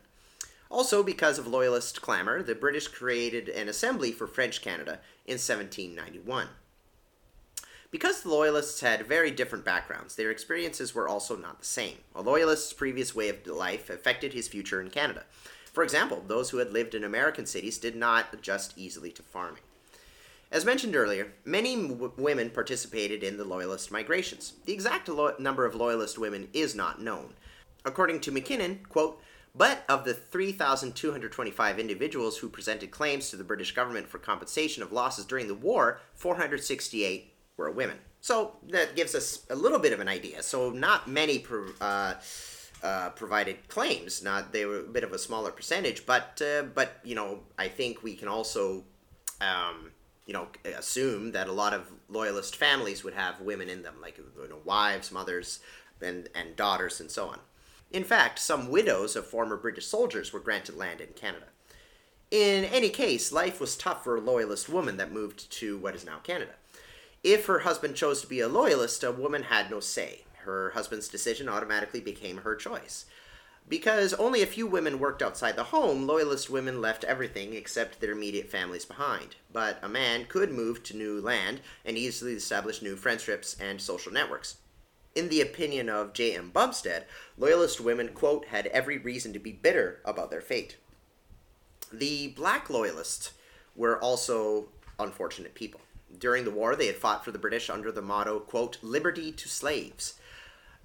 Also, 0.71 1.03
because 1.03 1.39
of 1.39 1.47
Loyalist 1.47 2.01
clamor, 2.01 2.43
the 2.43 2.55
British 2.55 2.89
created 2.89 3.51
an 3.51 3.69
assembly 3.69 4.13
for 4.13 4.27
French 4.27 4.63
Canada 4.63 5.01
in 5.27 5.35
1791. 5.35 6.49
Because 7.91 8.23
the 8.23 8.29
Loyalists 8.29 8.81
had 8.81 9.07
very 9.07 9.31
different 9.31 9.65
backgrounds, 9.65 10.17
their 10.17 10.31
experiences 10.31 10.95
were 10.95 11.09
also 11.09 11.37
not 11.37 11.61
the 11.61 11.67
same. 11.67 11.99
A 12.15 12.23
Loyalist's 12.23 12.73
previous 12.73 13.15
way 13.15 13.29
of 13.29 13.47
life 13.47 13.89
affected 13.91 14.33
his 14.33 14.49
future 14.49 14.81
in 14.81 14.91
Canada. 14.91 15.25
For 15.73 15.85
example, 15.85 16.25
those 16.27 16.51
who 16.51 16.59
had 16.59 16.73
lived 16.73 16.95
in 16.95 17.05
American 17.05 17.47
cities 17.47 17.79
did 17.79 17.95
not 17.95 18.27
adjust 18.33 18.77
easily 18.77 19.11
to 19.13 19.23
farming. 19.23 19.63
As 20.51 20.65
mentioned 20.65 20.97
earlier, 20.97 21.33
many 21.45 21.77
w- 21.77 22.13
women 22.17 22.51
participated 22.51 23.23
in 23.23 23.37
the 23.37 23.45
Loyalist 23.45 23.91
migrations. 23.91 24.55
The 24.65 24.73
exact 24.73 25.09
lo- 25.09 25.35
number 25.39 25.65
of 25.65 25.75
Loyalist 25.75 26.19
women 26.19 26.49
is 26.53 26.75
not 26.75 27.01
known. 27.01 27.35
According 27.85 28.21
to 28.21 28.33
MacKinnon, 28.33 28.81
quote, 28.89 29.21
but 29.55 29.85
of 29.89 30.05
the 30.05 30.15
3,225 30.15 31.79
individuals 31.79 32.39
who 32.39 32.49
presented 32.49 32.91
claims 32.91 33.31
to 33.31 33.37
the 33.37 33.45
British 33.45 33.75
government 33.75 34.09
for 34.09 34.19
compensation 34.19 34.83
of 34.83 34.93
losses 34.93 35.25
during 35.25 35.49
the 35.49 35.55
war, 35.55 36.01
468 36.15 37.33
were 37.57 37.71
women. 37.71 37.99
So 38.21 38.57
that 38.71 38.97
gives 38.97 39.15
us 39.15 39.47
a 39.51 39.55
little 39.55 39.79
bit 39.79 39.93
of 39.93 40.01
an 40.01 40.09
idea. 40.09 40.43
So 40.43 40.71
not 40.71 41.09
many 41.09 41.39
pro, 41.39 41.69
uh, 41.81 42.15
uh, 42.83 43.11
provided 43.11 43.69
claims. 43.69 44.23
Not 44.23 44.53
they 44.53 44.65
were 44.65 44.81
a 44.81 44.83
bit 44.83 45.05
of 45.05 45.13
a 45.13 45.19
smaller 45.19 45.51
percentage, 45.51 46.07
but 46.07 46.43
uh, 46.45 46.65
but 46.75 47.01
you 47.05 47.15
know 47.15 47.41
I 47.59 47.69
think 47.69 48.03
we 48.03 48.15
can 48.15 48.29
also 48.29 48.85
um, 49.41 49.93
you 50.27 50.33
know 50.33 50.49
assume 50.77 51.33
that 51.33 51.49
a 51.49 51.53
lot 51.53 51.73
of 51.73 51.91
loyalist 52.09 52.57
families 52.57 53.05
would 53.05 53.15
have 53.15 53.41
women 53.41 53.69
in 53.69 53.83
them, 53.83 53.95
like 54.01 54.19
you 54.19 54.49
know, 54.49 54.61
wives, 54.65 55.11
mothers, 55.11 55.61
and 56.01 56.29
and 56.35 56.57
daughters, 56.57 57.01
and 57.01 57.11
so 57.11 57.29
on. 57.29 57.39
In 57.91 58.05
fact, 58.05 58.39
some 58.39 58.69
widows 58.69 59.17
of 59.17 59.27
former 59.27 59.57
British 59.57 59.87
soldiers 59.87 60.33
were 60.33 60.41
granted 60.41 60.77
land 60.77 61.01
in 61.01 61.09
Canada. 61.15 61.47
In 62.31 62.65
any 62.65 62.89
case, 62.89 63.31
life 63.31 63.61
was 63.61 63.77
tough 63.77 64.03
for 64.03 64.17
a 64.17 64.21
loyalist 64.21 64.69
woman 64.69 64.97
that 64.97 65.13
moved 65.13 65.51
to 65.53 65.79
what 65.79 65.95
is 65.95 66.05
now 66.05 66.19
Canada. 66.19 66.53
If 67.27 67.47
her 67.47 67.59
husband 67.59 67.97
chose 67.97 68.21
to 68.21 68.29
be 68.29 68.39
a 68.39 68.47
loyalist, 68.47 69.03
a 69.03 69.11
woman 69.11 69.43
had 69.43 69.69
no 69.69 69.81
say. 69.81 70.27
Her 70.45 70.71
husband's 70.71 71.09
decision 71.09 71.49
automatically 71.49 71.99
became 71.99 72.37
her 72.37 72.55
choice. 72.55 73.05
Because 73.69 74.15
only 74.15 74.43
a 74.43 74.47
few 74.47 74.65
women 74.65 75.01
worked 75.01 75.23
outside 75.23 75.57
the 75.57 75.65
home, 75.75 76.07
loyalist 76.07 76.49
women 76.49 76.81
left 76.81 77.03
everything 77.03 77.53
except 77.55 77.99
their 77.99 78.13
immediate 78.13 78.49
families 78.49 78.85
behind. 78.85 79.35
But 79.53 79.81
a 79.83 79.89
man 79.89 80.27
could 80.27 80.53
move 80.53 80.85
to 80.85 80.97
new 80.97 81.21
land 81.21 81.63
and 81.85 81.99
easily 81.99 82.35
establish 82.35 82.81
new 82.81 82.95
friendships 82.95 83.57
and 83.59 83.81
social 83.81 84.13
networks. 84.13 84.59
In 85.17 85.29
the 85.29 85.41
opinion 85.41 85.89
of 85.89 86.13
J.M. 86.13 86.53
Bumsted, 86.55 87.07
loyalist 87.37 87.81
women, 87.81 88.11
quote, 88.11 88.47
had 88.47 88.69
every 88.69 88.99
reason 88.99 89.33
to 89.33 89.41
be 89.41 89.51
bitter 89.51 90.01
about 90.05 90.31
their 90.31 90.41
fate. 90.41 90.77
The 91.93 92.29
black 92.29 92.71
loyalists 92.71 93.33
were 93.75 94.01
also 94.01 94.69
unfortunate 95.01 95.55
people. 95.57 95.81
During 96.19 96.45
the 96.45 96.51
war, 96.51 96.77
they 96.77 96.87
had 96.87 96.97
fought 96.97 97.25
for 97.25 97.31
the 97.31 97.39
British 97.39 97.69
under 97.69 97.93
the 97.93 98.03
motto, 98.03 98.39
quote, 98.39 98.79
liberty 98.83 99.33
to 99.33 99.49
slaves. 99.49 100.15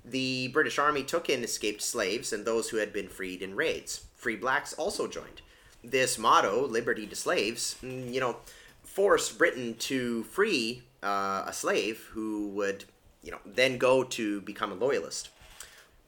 The 0.04 0.48
British 0.50 0.80
Army 0.80 1.04
took 1.04 1.30
in 1.30 1.44
escaped 1.44 1.82
slaves 1.82 2.34
and 2.34 2.44
those 2.44 2.70
who 2.70 2.78
had 2.78 2.92
been 2.92 3.08
freed 3.08 3.42
in 3.42 3.56
raids. 3.56 4.06
Free 4.16 4.36
blacks 4.36 4.74
also 4.74 5.08
joined. 5.08 5.42
This 5.84 6.18
motto, 6.18 6.66
liberty 6.66 7.08
to 7.08 7.16
slaves, 7.16 7.76
mm, 7.84 8.12
you 8.12 8.20
know, 8.20 8.38
forced 8.84 9.38
Britain 9.38 9.76
to 9.80 10.24
free 10.24 10.84
uh, 11.04 11.46
a 11.48 11.54
slave 11.54 12.10
who 12.12 12.50
would, 12.50 12.86
you 13.24 13.32
know, 13.32 13.40
then 13.46 13.78
go 13.78 14.04
to 14.04 14.42
become 14.42 14.72
a 14.72 14.76
loyalist. 14.76 15.30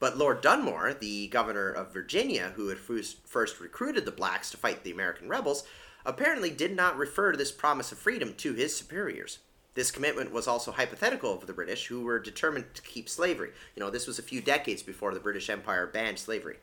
But 0.00 0.18
Lord 0.18 0.42
Dunmore, 0.42 0.94
the 0.94 1.28
governor 1.28 1.70
of 1.70 1.92
Virginia, 1.92 2.52
who 2.56 2.68
had 2.68 2.78
first 2.78 3.60
recruited 3.60 4.04
the 4.04 4.10
blacks 4.10 4.50
to 4.50 4.56
fight 4.56 4.84
the 4.84 4.90
American 4.90 5.28
rebels, 5.28 5.64
apparently 6.04 6.50
did 6.50 6.74
not 6.74 6.96
refer 6.96 7.32
to 7.32 7.38
this 7.38 7.52
promise 7.52 7.92
of 7.92 7.98
freedom 7.98 8.34
to 8.34 8.52
his 8.52 8.76
superiors. 8.76 9.38
This 9.74 9.90
commitment 9.90 10.32
was 10.32 10.46
also 10.46 10.70
hypothetical 10.70 11.34
of 11.34 11.46
the 11.46 11.52
British, 11.52 11.86
who 11.86 12.02
were 12.02 12.20
determined 12.20 12.66
to 12.74 12.82
keep 12.82 13.08
slavery. 13.08 13.50
You 13.74 13.80
know, 13.80 13.90
this 13.90 14.06
was 14.06 14.18
a 14.18 14.22
few 14.22 14.40
decades 14.40 14.82
before 14.82 15.12
the 15.12 15.20
British 15.20 15.50
Empire 15.50 15.86
banned 15.86 16.18
slavery. 16.18 16.58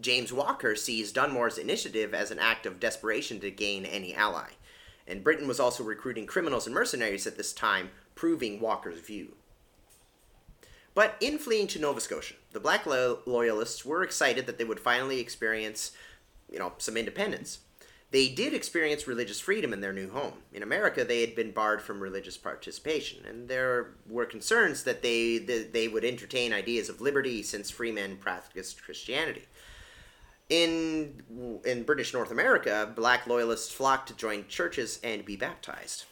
James 0.00 0.32
Walker 0.32 0.74
sees 0.76 1.12
Dunmore's 1.12 1.58
initiative 1.58 2.14
as 2.14 2.30
an 2.30 2.38
act 2.38 2.64
of 2.64 2.80
desperation 2.80 3.40
to 3.40 3.50
gain 3.50 3.84
any 3.84 4.14
ally. 4.14 4.50
And 5.06 5.24
Britain 5.24 5.48
was 5.48 5.58
also 5.58 5.82
recruiting 5.82 6.26
criminals 6.26 6.66
and 6.66 6.74
mercenaries 6.74 7.26
at 7.26 7.36
this 7.36 7.52
time, 7.52 7.90
proving 8.14 8.60
Walker's 8.60 9.00
view. 9.00 9.34
But 10.94 11.16
in 11.20 11.38
fleeing 11.38 11.66
to 11.68 11.78
Nova 11.78 12.00
Scotia, 12.00 12.34
the 12.52 12.60
black 12.60 12.86
lo- 12.86 13.20
loyalists 13.26 13.84
were 13.84 14.02
excited 14.02 14.46
that 14.46 14.58
they 14.58 14.64
would 14.64 14.80
finally 14.80 15.20
experience, 15.20 15.92
you 16.50 16.58
know, 16.58 16.72
some 16.78 16.96
independence. 16.96 17.60
They 18.10 18.28
did 18.28 18.54
experience 18.54 19.06
religious 19.06 19.38
freedom 19.38 19.72
in 19.72 19.82
their 19.82 19.92
new 19.92 20.08
home. 20.10 20.32
In 20.52 20.62
America, 20.62 21.04
they 21.04 21.20
had 21.20 21.34
been 21.34 21.50
barred 21.50 21.82
from 21.82 22.00
religious 22.00 22.38
participation, 22.38 23.26
and 23.26 23.48
there 23.48 23.90
were 24.08 24.24
concerns 24.24 24.84
that 24.84 25.02
they, 25.02 25.36
that 25.38 25.74
they 25.74 25.88
would 25.88 26.06
entertain 26.06 26.54
ideas 26.54 26.88
of 26.88 27.02
liberty 27.02 27.42
since 27.42 27.70
free 27.70 27.92
men 27.92 28.16
practiced 28.16 28.82
Christianity. 28.82 29.44
In, 30.48 31.60
in 31.66 31.82
British 31.82 32.14
North 32.14 32.30
America, 32.30 32.90
black 32.96 33.26
loyalists 33.26 33.70
flocked 33.70 34.08
to 34.08 34.16
join 34.16 34.48
churches 34.48 34.98
and 35.04 35.26
be 35.26 35.36
baptized. 35.36 36.06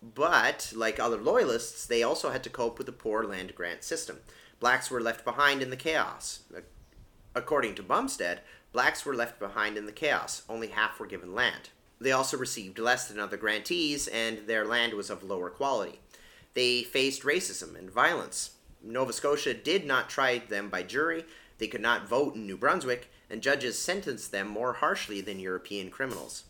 But, 0.00 0.72
like 0.76 1.00
other 1.00 1.16
loyalists, 1.16 1.86
they 1.86 2.04
also 2.04 2.30
had 2.30 2.44
to 2.44 2.50
cope 2.50 2.78
with 2.78 2.86
the 2.86 2.92
poor 2.92 3.24
land 3.24 3.56
grant 3.56 3.82
system. 3.82 4.18
Blacks 4.60 4.92
were 4.92 5.00
left 5.00 5.24
behind 5.24 5.60
in 5.62 5.70
the 5.70 5.76
chaos. 5.76 6.44
According 7.34 7.74
to 7.76 7.82
Bumsted, 7.82 8.38
blacks 8.72 9.04
were 9.04 9.14
left 9.14 9.38
behind 9.38 9.76
in 9.76 9.86
the 9.86 9.92
chaos. 9.92 10.42
Only 10.48 10.68
half 10.68 10.98
were 10.98 11.06
given 11.06 11.34
land. 11.34 11.70
They 12.00 12.12
also 12.12 12.36
received 12.36 12.78
less 12.78 13.06
than 13.08 13.20
other 13.20 13.36
grantees, 13.36 14.08
and 14.08 14.46
their 14.46 14.64
land 14.64 14.94
was 14.94 15.10
of 15.10 15.22
lower 15.22 15.50
quality. 15.50 16.00
They 16.54 16.82
faced 16.82 17.22
racism 17.22 17.78
and 17.78 17.90
violence. 17.90 18.52
Nova 18.82 19.12
Scotia 19.12 19.54
did 19.54 19.86
not 19.86 20.10
try 20.10 20.38
them 20.38 20.68
by 20.68 20.82
jury, 20.82 21.24
they 21.58 21.68
could 21.68 21.80
not 21.80 22.08
vote 22.08 22.34
in 22.34 22.44
New 22.44 22.56
Brunswick, 22.56 23.08
and 23.30 23.40
judges 23.40 23.78
sentenced 23.78 24.32
them 24.32 24.48
more 24.48 24.72
harshly 24.72 25.20
than 25.20 25.38
European 25.38 25.90
criminals. 25.90 26.42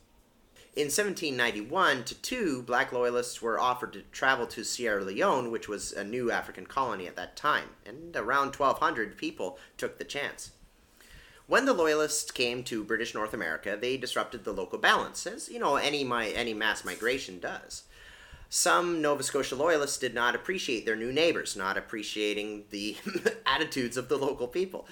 In 0.75 0.87
1791 0.87 2.05
to 2.05 2.15
2, 2.15 2.63
black 2.63 2.93
loyalists 2.93 3.43
were 3.43 3.61
offered 3.61 3.93
to 3.93 4.03
travel 4.11 4.47
to 4.47 4.65
Sierra 4.65 5.05
Leone, 5.05 5.51
which 5.51 5.69
was 5.69 5.93
a 5.93 6.03
new 6.03 6.31
African 6.31 6.65
colony 6.65 7.07
at 7.07 7.17
that 7.17 7.37
time, 7.37 7.69
and 7.85 8.17
around 8.17 8.57
1,200 8.57 9.19
people 9.19 9.59
took 9.77 9.99
the 9.99 10.05
chance. 10.05 10.53
When 11.47 11.67
the 11.67 11.73
Loyalists 11.73 12.31
came 12.31 12.63
to 12.65 12.85
British 12.85 13.15
North 13.15 13.35
America, 13.35 13.77
they 13.81 13.97
disrupted 13.97 14.45
the 14.45 14.53
local 14.53 14.79
balance, 14.79 15.27
as 15.27 15.49
you 15.49 15.59
know 15.59 15.77
any 15.77 16.05
mi- 16.05 16.35
any 16.35 16.55
mass 16.55 16.85
migration 16.85 17.41
does. 17.41 17.83
Some 18.49 19.01
Nova 19.01 19.23
Scotia 19.23 19.57
Loyalists 19.57 19.99
did 19.99 20.15
not 20.15 20.35
appreciate 20.35 20.85
their 20.85 20.97
new 20.97 21.11
neighbors, 21.11 21.57
not 21.57 21.79
appreciating 21.79 22.65
the 22.71 22.97
attitudes 23.47 23.97
of 23.97 24.09
the 24.09 24.19
local 24.19 24.47
people, 24.47 24.87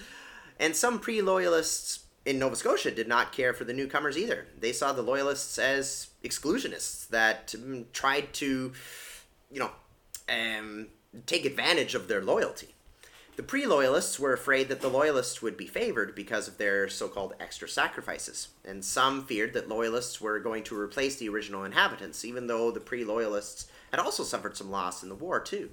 and 0.59 0.75
some 0.75 0.99
pre-Loyalists 0.99 2.05
in 2.25 2.37
Nova 2.37 2.55
Scotia 2.55 2.91
did 2.91 3.07
not 3.07 3.31
care 3.31 3.53
for 3.53 3.63
the 3.63 3.73
newcomers 3.73 4.17
either. 4.17 4.47
They 4.59 4.73
saw 4.73 4.93
the 4.93 5.01
Loyalists 5.01 5.57
as 5.57 6.07
exclusionists 6.23 7.07
that 7.09 7.55
um, 7.55 7.85
tried 7.93 8.33
to, 8.33 8.73
you 9.51 9.59
know, 9.59 9.71
um, 10.29 10.87
take 11.25 11.45
advantage 11.45 11.95
of 11.95 12.07
their 12.07 12.21
loyalty. 12.21 12.75
The 13.41 13.47
pre 13.47 13.65
Loyalists 13.65 14.19
were 14.19 14.33
afraid 14.33 14.69
that 14.69 14.81
the 14.81 14.87
Loyalists 14.87 15.41
would 15.41 15.57
be 15.57 15.65
favored 15.65 16.13
because 16.13 16.47
of 16.47 16.59
their 16.59 16.87
so 16.87 17.07
called 17.07 17.33
extra 17.39 17.67
sacrifices, 17.67 18.49
and 18.63 18.85
some 18.85 19.25
feared 19.25 19.53
that 19.53 19.67
Loyalists 19.67 20.21
were 20.21 20.37
going 20.37 20.63
to 20.65 20.79
replace 20.79 21.15
the 21.15 21.27
original 21.27 21.63
inhabitants, 21.63 22.23
even 22.23 22.45
though 22.45 22.69
the 22.69 22.79
pre 22.79 23.03
Loyalists 23.03 23.65
had 23.89 23.99
also 23.99 24.21
suffered 24.21 24.55
some 24.55 24.69
loss 24.69 25.01
in 25.01 25.09
the 25.09 25.15
war, 25.15 25.39
too. 25.39 25.71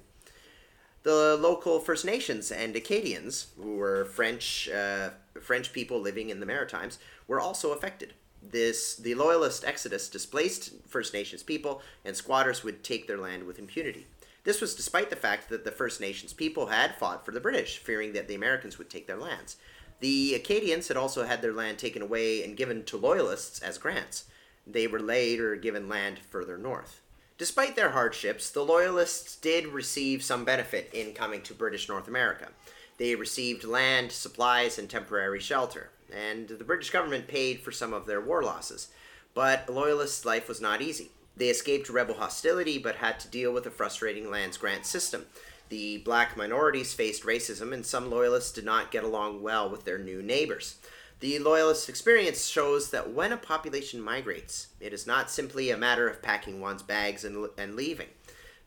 The 1.03 1.37
local 1.39 1.79
First 1.79 2.05
Nations 2.05 2.51
and 2.51 2.75
Acadians, 2.75 3.51
who 3.55 3.75
were 3.75 4.05
French, 4.05 4.67
uh, 4.67 5.11
French 5.39 5.71
people 5.71 6.01
living 6.01 6.31
in 6.31 6.39
the 6.39 6.47
Maritimes, 6.47 6.97
were 7.27 7.39
also 7.39 7.71
affected. 7.71 8.15
This 8.41 8.95
the 8.95 9.13
Loyalist 9.13 9.63
exodus 9.63 10.09
displaced 10.09 10.71
First 10.87 11.13
Nations 11.13 11.43
people, 11.43 11.83
and 12.03 12.17
squatters 12.17 12.63
would 12.63 12.83
take 12.83 13.05
their 13.05 13.19
land 13.19 13.43
with 13.43 13.59
impunity. 13.59 14.07
This 14.43 14.61
was 14.61 14.75
despite 14.75 15.09
the 15.09 15.15
fact 15.15 15.49
that 15.49 15.63
the 15.65 15.71
First 15.71 15.99
Nations 15.99 16.33
people 16.33 16.67
had 16.67 16.95
fought 16.95 17.25
for 17.25 17.31
the 17.31 17.39
British, 17.39 17.77
fearing 17.77 18.13
that 18.13 18.27
the 18.27 18.35
Americans 18.35 18.77
would 18.77 18.89
take 18.89 19.07
their 19.07 19.17
lands. 19.17 19.57
The 19.99 20.33
Acadians 20.33 20.87
had 20.87 20.97
also 20.97 21.25
had 21.25 21.41
their 21.41 21.53
land 21.53 21.77
taken 21.77 22.01
away 22.01 22.43
and 22.43 22.55
given 22.55 22.85
to 22.85 22.97
Loyalists 22.97 23.59
as 23.59 23.77
grants. 23.77 24.25
They 24.65 24.87
were 24.87 24.99
later 24.99 25.55
given 25.55 25.89
land 25.89 26.19
further 26.19 26.57
north. 26.57 27.01
Despite 27.37 27.75
their 27.75 27.91
hardships, 27.91 28.49
the 28.49 28.63
Loyalists 28.63 29.35
did 29.35 29.67
receive 29.67 30.23
some 30.23 30.45
benefit 30.45 30.89
in 30.93 31.13
coming 31.13 31.41
to 31.43 31.53
British 31.53 31.87
North 31.87 32.07
America. 32.07 32.49
They 32.97 33.15
received 33.15 33.63
land, 33.63 34.11
supplies, 34.11 34.77
and 34.77 34.89
temporary 34.89 35.39
shelter, 35.39 35.89
and 36.13 36.49
the 36.49 36.65
British 36.65 36.89
government 36.89 37.27
paid 37.27 37.61
for 37.61 37.71
some 37.71 37.93
of 37.93 38.05
their 38.05 38.19
war 38.19 38.43
losses. 38.43 38.89
But 39.33 39.69
Loyalists' 39.69 40.25
life 40.25 40.49
was 40.49 40.59
not 40.59 40.81
easy. 40.81 41.11
They 41.39 41.47
escaped 41.47 41.89
rebel 41.89 42.15
hostility 42.15 42.77
but 42.77 42.97
had 42.97 43.19
to 43.21 43.27
deal 43.29 43.53
with 43.53 43.65
a 43.65 43.71
frustrating 43.71 44.29
lands 44.29 44.57
grant 44.57 44.85
system. 44.85 45.25
The 45.69 45.99
black 45.99 46.35
minorities 46.35 46.93
faced 46.93 47.23
racism, 47.23 47.73
and 47.73 47.85
some 47.85 48.09
loyalists 48.09 48.51
did 48.51 48.65
not 48.65 48.91
get 48.91 49.03
along 49.03 49.41
well 49.41 49.69
with 49.69 49.85
their 49.85 49.97
new 49.97 50.21
neighbors. 50.21 50.75
The 51.21 51.39
loyalist 51.39 51.87
experience 51.87 52.45
shows 52.45 52.91
that 52.91 53.13
when 53.13 53.31
a 53.31 53.37
population 53.37 54.01
migrates, 54.01 54.67
it 54.79 54.93
is 54.93 55.07
not 55.07 55.31
simply 55.31 55.69
a 55.69 55.77
matter 55.77 56.09
of 56.09 56.21
packing 56.21 56.59
one's 56.59 56.83
bags 56.83 57.23
and, 57.23 57.47
and 57.57 57.75
leaving. 57.75 58.07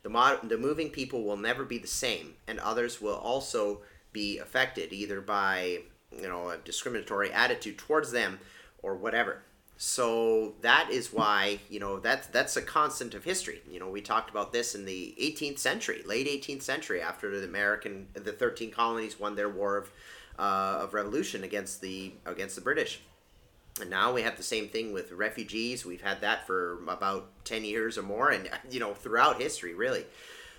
The, 0.01 0.09
mod- 0.09 0.49
the 0.49 0.57
moving 0.57 0.89
people 0.89 1.23
will 1.23 1.37
never 1.37 1.63
be 1.63 1.77
the 1.77 1.87
same, 1.87 2.33
and 2.47 2.59
others 2.59 3.01
will 3.01 3.15
also 3.15 3.81
be 4.11 4.39
affected 4.39 4.93
either 4.93 5.21
by 5.21 5.79
you 6.11 6.27
know 6.27 6.49
a 6.49 6.57
discriminatory 6.57 7.31
attitude 7.31 7.77
towards 7.77 8.11
them 8.11 8.39
or 8.81 8.95
whatever. 8.95 9.41
So 9.85 10.53
that 10.61 10.91
is 10.91 11.11
why 11.11 11.59
you 11.69 11.77
know 11.77 11.99
that's 11.99 12.27
that's 12.27 12.55
a 12.55 12.61
constant 12.61 13.13
of 13.15 13.25
history. 13.25 13.61
You 13.69 13.81
know, 13.81 13.89
we 13.89 13.99
talked 13.99 14.29
about 14.29 14.53
this 14.53 14.75
in 14.75 14.85
the 14.85 15.13
18th 15.19 15.59
century, 15.59 16.01
late 16.05 16.25
18th 16.25 16.61
century, 16.61 17.01
after 17.01 17.37
the 17.37 17.45
American 17.45 18.07
the 18.13 18.31
13 18.31 18.71
colonies 18.71 19.19
won 19.19 19.35
their 19.35 19.49
war 19.49 19.75
of 19.75 19.91
uh, 20.39 20.83
of 20.83 20.93
revolution 20.93 21.43
against 21.43 21.81
the 21.81 22.13
against 22.25 22.55
the 22.55 22.61
British. 22.61 23.01
And 23.81 23.89
now 23.89 24.13
we 24.13 24.21
have 24.21 24.37
the 24.37 24.43
same 24.43 24.69
thing 24.69 24.93
with 24.93 25.11
refugees. 25.11 25.85
We've 25.85 26.01
had 26.01 26.21
that 26.21 26.47
for 26.47 26.81
about 26.87 27.43
10 27.43 27.65
years 27.65 27.97
or 27.97 28.03
more, 28.03 28.29
and 28.29 28.49
you 28.71 28.79
know 28.79 28.93
throughout 28.93 29.41
history, 29.41 29.73
really. 29.73 30.05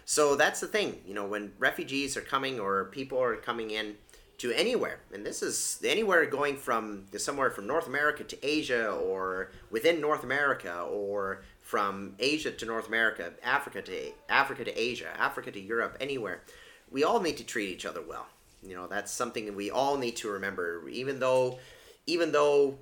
So 0.04 0.36
that's 0.36 0.60
the 0.60 0.68
thing. 0.68 1.00
You 1.06 1.14
know, 1.14 1.24
when 1.24 1.52
refugees 1.58 2.14
are 2.18 2.20
coming 2.20 2.60
or 2.60 2.84
people 2.92 3.22
are 3.22 3.36
coming 3.36 3.70
in 3.70 3.94
to 4.38 4.52
anywhere. 4.52 5.00
And 5.12 5.24
this 5.24 5.42
is 5.42 5.80
anywhere 5.84 6.26
going 6.26 6.56
from 6.56 7.06
somewhere 7.16 7.50
from 7.50 7.66
North 7.66 7.86
America 7.86 8.24
to 8.24 8.46
Asia 8.46 8.90
or 8.90 9.50
within 9.70 10.00
North 10.00 10.24
America 10.24 10.82
or 10.82 11.42
from 11.60 12.14
Asia 12.18 12.50
to 12.50 12.66
North 12.66 12.88
America, 12.88 13.32
Africa 13.42 13.82
to 13.82 14.12
Africa 14.28 14.64
to 14.64 14.80
Asia, 14.80 15.08
Africa 15.18 15.50
to 15.52 15.60
Europe, 15.60 15.96
anywhere. 16.00 16.42
We 16.90 17.04
all 17.04 17.20
need 17.20 17.36
to 17.38 17.44
treat 17.44 17.70
each 17.70 17.86
other 17.86 18.02
well. 18.02 18.26
You 18.62 18.74
know, 18.74 18.86
that's 18.86 19.12
something 19.12 19.54
we 19.54 19.70
all 19.70 19.96
need 19.96 20.16
to 20.16 20.28
remember 20.28 20.88
even 20.88 21.20
though 21.20 21.58
even 22.06 22.32
though 22.32 22.78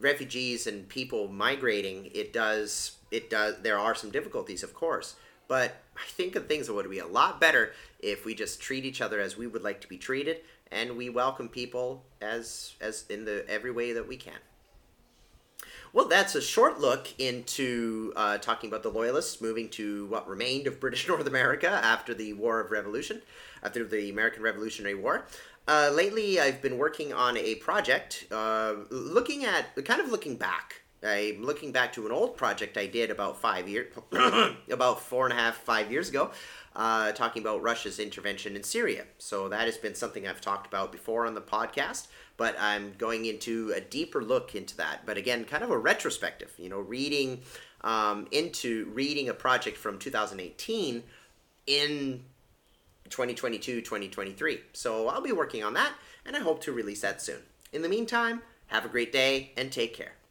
refugees 0.00 0.66
and 0.66 0.88
people 0.88 1.28
migrating, 1.28 2.10
it 2.14 2.32
does 2.32 2.96
it 3.10 3.30
does 3.30 3.60
there 3.62 3.78
are 3.78 3.94
some 3.94 4.10
difficulties, 4.10 4.62
of 4.62 4.74
course. 4.74 5.16
But 5.48 5.76
I 5.96 6.06
think 6.08 6.34
that 6.34 6.48
things 6.48 6.66
that 6.66 6.74
would 6.74 6.90
be 6.90 6.98
a 6.98 7.06
lot 7.06 7.40
better 7.40 7.72
if 8.00 8.24
we 8.24 8.34
just 8.34 8.60
treat 8.60 8.84
each 8.84 9.00
other 9.00 9.20
as 9.20 9.36
we 9.36 9.46
would 9.46 9.62
like 9.62 9.80
to 9.82 9.88
be 9.88 9.96
treated 9.96 10.40
and 10.70 10.96
we 10.96 11.08
welcome 11.08 11.48
people 11.48 12.04
as 12.20 12.74
as 12.80 13.04
in 13.08 13.24
the 13.24 13.48
every 13.48 13.70
way 13.70 13.92
that 13.92 14.06
we 14.06 14.16
can. 14.16 14.38
Well, 15.92 16.08
that's 16.08 16.34
a 16.34 16.42
short 16.42 16.78
look 16.80 17.08
into 17.18 18.12
uh, 18.16 18.38
talking 18.38 18.68
about 18.68 18.82
the 18.82 18.90
Loyalists 18.90 19.40
moving 19.40 19.68
to 19.70 20.06
what 20.06 20.28
remained 20.28 20.66
of 20.66 20.78
British 20.80 21.08
North 21.08 21.26
America 21.26 21.70
after 21.70 22.12
the 22.12 22.34
War 22.34 22.60
of 22.60 22.70
Revolution, 22.70 23.22
after 23.62 23.84
the 23.84 24.10
American 24.10 24.42
Revolutionary 24.42 24.94
War. 24.94 25.26
Uh, 25.68 25.90
lately, 25.92 26.38
I've 26.38 26.62
been 26.62 26.78
working 26.78 27.12
on 27.12 27.36
a 27.36 27.56
project 27.56 28.26
uh, 28.30 28.74
looking 28.90 29.44
at, 29.44 29.74
kind 29.84 30.00
of 30.00 30.10
looking 30.10 30.36
back. 30.36 30.82
I'm 31.02 31.42
looking 31.42 31.72
back 31.72 31.92
to 31.94 32.06
an 32.06 32.12
old 32.12 32.36
project 32.36 32.76
I 32.76 32.86
did 32.86 33.10
about 33.10 33.40
five 33.40 33.68
years, 33.68 33.92
about 34.70 35.00
four 35.00 35.24
and 35.24 35.32
a 35.32 35.36
half, 35.36 35.56
five 35.56 35.90
years 35.90 36.08
ago, 36.08 36.30
uh, 36.76 37.10
talking 37.12 37.42
about 37.42 37.62
Russia's 37.62 37.98
intervention 37.98 38.54
in 38.54 38.62
Syria. 38.62 39.04
So 39.18 39.48
that 39.48 39.64
has 39.64 39.78
been 39.78 39.94
something 39.94 40.28
I've 40.28 40.42
talked 40.42 40.66
about 40.66 40.92
before 40.92 41.26
on 41.26 41.34
the 41.34 41.40
podcast, 41.40 42.08
but 42.36 42.54
I'm 42.60 42.92
going 42.98 43.24
into 43.24 43.72
a 43.74 43.80
deeper 43.80 44.22
look 44.22 44.54
into 44.54 44.76
that. 44.76 45.06
But 45.06 45.16
again, 45.16 45.46
kind 45.46 45.64
of 45.64 45.70
a 45.70 45.78
retrospective, 45.78 46.52
you 46.58 46.68
know, 46.68 46.78
reading 46.78 47.40
um, 47.80 48.28
into 48.30 48.90
reading 48.92 49.28
a 49.28 49.34
project 49.34 49.78
from 49.78 49.98
2018 49.98 51.02
in 51.66 52.24
2022 53.08 53.80
2023. 53.80 54.60
So 54.74 55.08
I'll 55.08 55.22
be 55.22 55.32
working 55.32 55.64
on 55.64 55.72
that, 55.74 55.94
and 56.26 56.36
I 56.36 56.40
hope 56.40 56.60
to 56.64 56.72
release 56.72 57.00
that 57.00 57.22
soon. 57.22 57.40
In 57.72 57.80
the 57.80 57.88
meantime, 57.88 58.42
have 58.66 58.84
a 58.84 58.88
great 58.88 59.12
day 59.12 59.52
and 59.56 59.72
take 59.72 59.94
care. 59.94 60.15